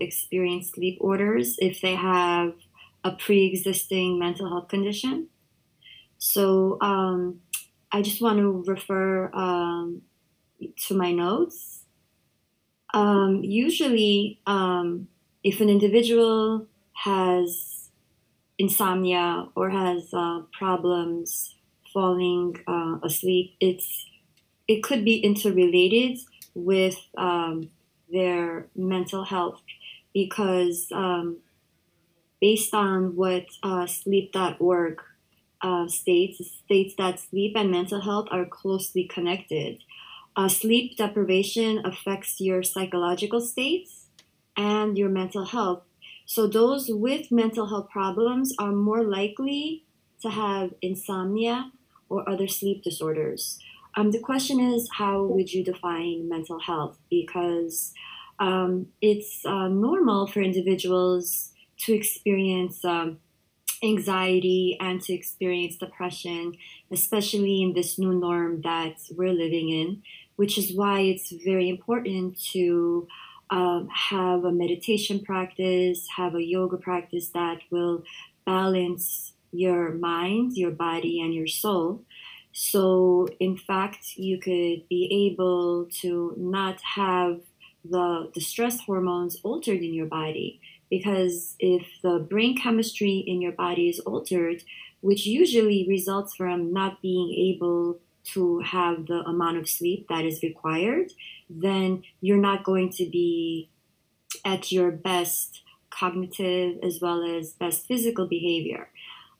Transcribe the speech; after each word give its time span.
experience 0.00 0.70
sleep 0.70 0.98
orders 1.00 1.56
if 1.58 1.80
they 1.80 1.94
have 1.94 2.54
a 3.04 3.12
pre 3.12 3.46
existing 3.46 4.18
mental 4.18 4.48
health 4.48 4.68
condition. 4.68 5.28
So 6.18 6.78
um, 6.80 7.40
I 7.90 8.00
just 8.00 8.20
want 8.20 8.38
to 8.38 8.64
refer 8.66 9.30
um, 9.32 10.02
to 10.86 10.94
my 10.94 11.12
notes. 11.12 11.80
Um, 12.94 13.42
usually, 13.42 14.40
um, 14.46 15.08
if 15.42 15.60
an 15.60 15.68
individual 15.68 16.66
has 16.92 17.88
insomnia 18.58 19.48
or 19.56 19.70
has 19.70 20.12
uh, 20.12 20.42
problems 20.56 21.56
falling 21.92 22.56
uh, 22.66 22.98
asleep, 23.02 23.56
it's 23.60 24.06
it 24.68 24.82
could 24.82 25.04
be 25.04 25.16
interrelated 25.16 26.18
with 26.54 26.96
um, 27.18 27.68
their 28.12 28.68
mental 28.76 29.24
health 29.24 29.62
because 30.12 30.88
um, 30.92 31.38
based 32.40 32.74
on 32.74 33.14
what 33.16 33.46
uh, 33.62 33.86
sleep.org 33.86 35.00
uh, 35.62 35.86
states, 35.86 36.40
states 36.64 36.94
that 36.98 37.20
sleep 37.20 37.54
and 37.56 37.70
mental 37.70 38.00
health 38.00 38.26
are 38.30 38.44
closely 38.44 39.04
connected. 39.04 39.78
Uh, 40.34 40.48
sleep 40.48 40.96
deprivation 40.96 41.80
affects 41.84 42.40
your 42.40 42.62
psychological 42.62 43.40
states 43.40 44.06
and 44.56 44.98
your 44.98 45.08
mental 45.08 45.44
health. 45.44 45.82
So, 46.26 46.46
those 46.46 46.88
with 46.90 47.30
mental 47.30 47.66
health 47.66 47.90
problems 47.90 48.54
are 48.58 48.72
more 48.72 49.04
likely 49.04 49.84
to 50.22 50.30
have 50.30 50.74
insomnia 50.80 51.70
or 52.08 52.28
other 52.28 52.48
sleep 52.48 52.82
disorders. 52.82 53.58
Um, 53.96 54.10
the 54.10 54.20
question 54.20 54.58
is, 54.58 54.88
how 54.92 55.22
would 55.22 55.52
you 55.52 55.62
define 55.64 56.28
mental 56.28 56.58
health? 56.60 56.98
Because 57.10 57.92
um, 58.38 58.86
it's 59.00 59.44
uh, 59.44 59.68
normal 59.68 60.26
for 60.26 60.40
individuals 60.40 61.52
to 61.80 61.92
experience 61.92 62.84
um, 62.84 63.18
anxiety 63.82 64.76
and 64.80 65.00
to 65.02 65.12
experience 65.12 65.76
depression, 65.76 66.54
especially 66.90 67.62
in 67.62 67.74
this 67.74 67.98
new 67.98 68.14
norm 68.14 68.62
that 68.62 68.96
we're 69.16 69.32
living 69.32 69.68
in, 69.68 70.02
which 70.36 70.56
is 70.56 70.74
why 70.74 71.00
it's 71.00 71.32
very 71.44 71.68
important 71.68 72.40
to 72.52 73.06
um, 73.50 73.88
have 73.88 74.44
a 74.44 74.52
meditation 74.52 75.20
practice, 75.20 76.06
have 76.16 76.34
a 76.34 76.42
yoga 76.42 76.78
practice 76.78 77.28
that 77.30 77.58
will 77.70 78.02
balance 78.46 79.34
your 79.52 79.92
mind, 79.92 80.56
your 80.56 80.70
body, 80.70 81.20
and 81.20 81.34
your 81.34 81.46
soul. 81.46 82.02
So, 82.52 83.28
in 83.40 83.56
fact, 83.56 84.16
you 84.16 84.38
could 84.38 84.88
be 84.88 85.30
able 85.32 85.86
to 86.00 86.34
not 86.36 86.80
have 86.94 87.40
the, 87.84 88.30
the 88.34 88.40
stress 88.40 88.80
hormones 88.80 89.38
altered 89.42 89.80
in 89.82 89.94
your 89.94 90.06
body. 90.06 90.60
Because 90.90 91.56
if 91.58 91.86
the 92.02 92.18
brain 92.18 92.56
chemistry 92.56 93.24
in 93.26 93.40
your 93.40 93.52
body 93.52 93.88
is 93.88 94.00
altered, 94.00 94.62
which 95.00 95.24
usually 95.24 95.86
results 95.88 96.34
from 96.36 96.72
not 96.72 97.00
being 97.00 97.32
able 97.32 97.98
to 98.24 98.60
have 98.60 99.06
the 99.06 99.20
amount 99.26 99.56
of 99.56 99.68
sleep 99.68 100.06
that 100.08 100.24
is 100.24 100.42
required, 100.42 101.12
then 101.48 102.04
you're 102.20 102.36
not 102.36 102.62
going 102.62 102.90
to 102.90 103.06
be 103.06 103.70
at 104.44 104.70
your 104.70 104.90
best 104.90 105.62
cognitive 105.90 106.78
as 106.82 107.00
well 107.00 107.22
as 107.22 107.52
best 107.52 107.86
physical 107.86 108.26
behavior 108.26 108.88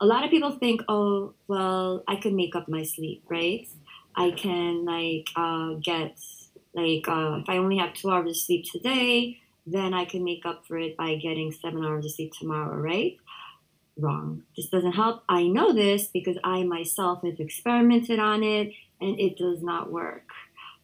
a 0.00 0.06
lot 0.06 0.24
of 0.24 0.30
people 0.30 0.52
think, 0.52 0.82
oh, 0.88 1.34
well, 1.46 2.02
I 2.08 2.16
can 2.16 2.34
make 2.34 2.56
up 2.56 2.68
my 2.68 2.82
sleep, 2.82 3.22
right? 3.28 3.68
I 4.16 4.30
can 4.32 4.84
like 4.84 5.28
uh, 5.36 5.74
get 5.74 6.18
like 6.74 7.08
uh, 7.08 7.38
if 7.42 7.48
I 7.48 7.58
only 7.58 7.78
have 7.78 7.94
two 7.94 8.10
hours 8.10 8.30
of 8.30 8.36
sleep 8.36 8.64
today, 8.70 9.38
then 9.66 9.94
I 9.94 10.04
can 10.04 10.24
make 10.24 10.46
up 10.46 10.66
for 10.66 10.78
it 10.78 10.96
by 10.96 11.16
getting 11.16 11.52
seven 11.52 11.84
hours 11.84 12.04
of 12.04 12.12
sleep 12.12 12.32
tomorrow, 12.38 12.76
right? 12.76 13.16
Wrong. 13.96 14.42
This 14.56 14.68
doesn't 14.68 14.92
help. 14.92 15.22
I 15.28 15.44
know 15.44 15.72
this 15.72 16.06
because 16.06 16.38
I 16.42 16.62
myself 16.62 17.22
have 17.24 17.38
experimented 17.38 18.18
on 18.18 18.42
it 18.42 18.72
and 19.00 19.18
it 19.20 19.36
does 19.36 19.62
not 19.62 19.92
work. 19.92 20.28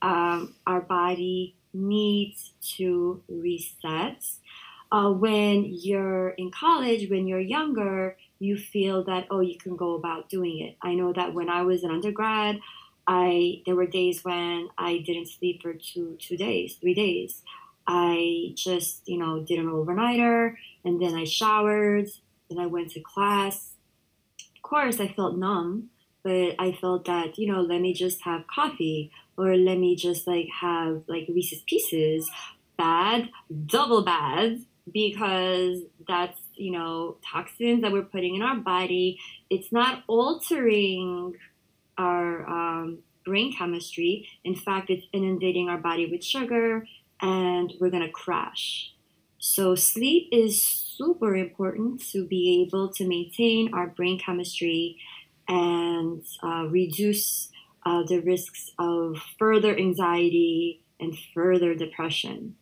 Um, 0.02 0.54
our 0.66 0.80
body 0.80 1.56
needs 1.72 2.52
to 2.76 3.22
reset. 3.28 4.24
Uh, 4.92 5.10
when 5.10 5.64
you're 5.64 6.30
in 6.30 6.50
college, 6.50 7.10
when 7.10 7.26
you're 7.26 7.40
younger, 7.40 8.16
you 8.38 8.56
feel 8.56 9.04
that 9.04 9.26
oh 9.30 9.40
you 9.40 9.56
can 9.58 9.76
go 9.76 9.94
about 9.94 10.28
doing 10.28 10.60
it. 10.60 10.76
I 10.82 10.94
know 10.94 11.12
that 11.12 11.34
when 11.34 11.48
i 11.48 11.62
was 11.62 11.82
an 11.82 11.90
undergrad 11.90 12.60
i 13.06 13.62
there 13.64 13.76
were 13.76 13.86
days 13.86 14.24
when 14.24 14.68
i 14.78 14.98
didn't 14.98 15.28
sleep 15.28 15.62
for 15.62 15.74
two 15.74 16.16
two 16.20 16.36
days 16.36 16.76
three 16.80 16.94
days. 16.94 17.42
I 17.86 18.52
just 18.56 19.08
you 19.08 19.18
know 19.18 19.40
did 19.40 19.58
an 19.58 19.66
overnighter 19.66 20.54
and 20.84 21.00
then 21.00 21.14
i 21.14 21.24
showered 21.24 22.08
then 22.48 22.58
i 22.58 22.66
went 22.66 22.90
to 22.92 23.00
class. 23.00 23.72
Of 24.56 24.62
course 24.62 25.00
i 25.00 25.08
felt 25.08 25.38
numb 25.38 25.90
but 26.22 26.54
i 26.58 26.72
felt 26.80 27.04
that 27.06 27.38
you 27.38 27.50
know 27.50 27.60
let 27.60 27.80
me 27.80 27.92
just 27.92 28.22
have 28.22 28.46
coffee 28.48 29.10
or 29.36 29.56
let 29.56 29.78
me 29.78 29.94
just 29.96 30.26
like 30.26 30.48
have 30.60 31.02
like 31.06 31.26
reese's 31.28 31.62
pieces. 31.62 32.30
Bad 32.76 33.30
double 33.66 34.04
bad 34.04 34.60
because 34.92 35.80
that's 36.06 36.40
you 36.56 36.72
know 36.72 37.16
toxins 37.24 37.82
that 37.82 37.92
we're 37.92 38.02
putting 38.02 38.36
in 38.36 38.42
our 38.42 38.56
body. 38.56 39.18
It's 39.50 39.72
not 39.72 40.02
altering 40.06 41.34
our 41.98 42.48
um, 42.48 42.98
brain 43.24 43.54
chemistry. 43.56 44.28
In 44.44 44.54
fact 44.54 44.90
it's 44.90 45.06
inundating 45.12 45.68
our 45.68 45.78
body 45.78 46.06
with 46.10 46.24
sugar 46.24 46.86
and 47.20 47.72
we're 47.80 47.90
going 47.90 48.02
to 48.06 48.10
crash. 48.10 48.92
So 49.38 49.74
sleep 49.74 50.28
is 50.32 50.62
super 50.62 51.36
important 51.36 52.02
to 52.10 52.26
be 52.26 52.66
able 52.66 52.92
to 52.94 53.06
maintain 53.06 53.72
our 53.74 53.86
brain 53.86 54.18
chemistry 54.18 54.98
and 55.48 56.22
uh, 56.42 56.66
reduce 56.68 57.50
uh, 57.84 58.02
the 58.08 58.18
risks 58.18 58.72
of 58.78 59.16
further 59.38 59.76
anxiety 59.76 60.82
and 60.98 61.16
further 61.34 61.74
depression. 61.74 62.56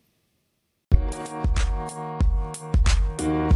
Thank 3.17 3.55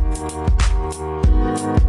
you. 1.84 1.89